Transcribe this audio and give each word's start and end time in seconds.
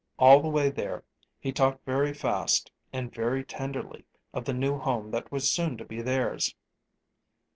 All 0.17 0.41
the 0.41 0.49
way 0.49 0.71
there 0.71 1.03
he 1.39 1.51
talked 1.51 1.85
very 1.85 2.11
fast 2.11 2.71
and 2.91 3.13
very 3.13 3.43
tenderly 3.43 4.03
of 4.33 4.45
the 4.45 4.51
new 4.53 4.79
home 4.79 5.11
that 5.11 5.31
was 5.31 5.51
soon 5.51 5.77
to 5.77 5.85
be 5.85 6.01
theirs. 6.01 6.55